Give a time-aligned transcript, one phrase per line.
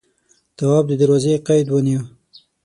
[0.57, 2.01] تواب د دروازې قید ونيو.